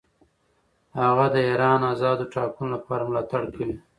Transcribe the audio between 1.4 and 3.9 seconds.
ایران آزادو ټاکنو لپاره ملاتړ کوي.